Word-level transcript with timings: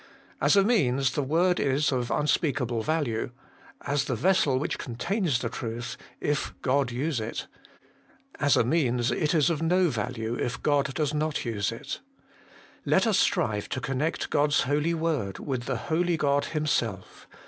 As 0.41 0.55
a 0.55 0.63
means 0.63 1.11
the 1.11 1.21
word 1.21 1.59
is 1.59 1.91
of 1.91 2.09
unspeakable 2.09 2.81
value, 2.81 3.29
as 3.81 4.05
the 4.05 4.15
vessel 4.15 4.57
which 4.57 4.79
contains 4.79 5.37
the 5.37 5.47
truth, 5.49 5.95
if 6.19 6.55
God 6.63 6.91
use 6.91 7.19
it; 7.19 7.45
as 8.39 8.57
a 8.57 8.63
means 8.63 9.11
it 9.11 9.35
is 9.35 9.51
of 9.51 9.61
no 9.61 9.89
value, 9.91 10.33
if 10.33 10.59
God 10.63 10.91
does 10.95 11.13
not 11.13 11.45
use 11.45 11.71
it. 11.71 11.99
Let 12.83 13.05
us 13.05 13.19
strive 13.19 13.69
to 13.69 13.79
connect 13.79 14.31
God's 14.31 14.61
Holy 14.61 14.95
Word 14.95 15.37
with 15.37 15.65
the 15.65 15.77
Holy 15.77 16.17
God 16.17 16.45
Himself. 16.45 17.27